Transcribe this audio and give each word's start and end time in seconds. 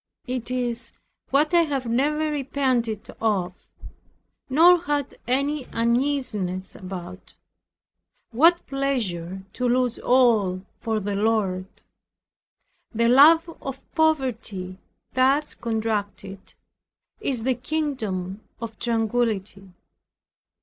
It 0.25 0.49
is 0.49 0.93
what 1.29 1.53
I 1.53 1.61
have 1.61 1.85
never 1.85 2.31
repented 2.31 3.07
of, 3.21 3.53
nor 4.49 4.81
had 4.81 5.13
any 5.27 5.67
uneasiness 5.67 6.75
about. 6.75 7.35
What 8.31 8.65
pleasure 8.65 9.43
to 9.53 9.69
lose 9.69 9.99
all 9.99 10.65
for 10.79 10.99
the 10.99 11.13
Lord! 11.13 11.67
The 12.91 13.09
love 13.09 13.47
of 13.61 13.79
poverty, 13.93 14.79
thus 15.13 15.53
contracted, 15.53 16.55
is 17.19 17.43
the 17.43 17.53
kingdom 17.53 18.41
of 18.59 18.79
tranquillity. 18.79 19.71